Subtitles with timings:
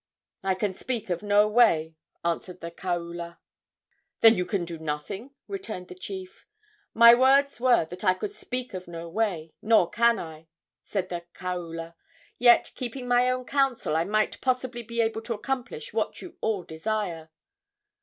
[0.41, 1.95] "I can speak of no way,"
[2.25, 3.37] answered the kaula.
[4.21, 6.47] "Then you can do nothing?" returned the chief.
[6.95, 10.47] "My words were that I could speak of no way, nor can I,"
[10.81, 11.93] said the kaula;
[12.39, 16.63] "yet, keeping my own counsel, I might possibly be able to accomplish what you all
[16.63, 17.29] desire."